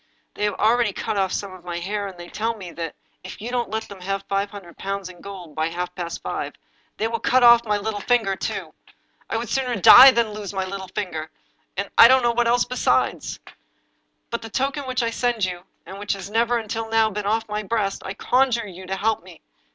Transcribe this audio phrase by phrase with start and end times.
[0.33, 3.39] They have already cut off some of my hair, and they tell me that, if
[3.39, 6.53] you don't let them have five hundred pounds in gold by half past five,
[6.97, 8.73] they will cut off my little finger too.
[9.29, 11.29] I would sooner die than lose my little finger—
[11.77, 13.39] and— I don't know what else besides."
[14.31, 17.47] By the token which I send you, and which has never, until now, been off
[17.47, 19.43] my breast, I conjure you to help 'me.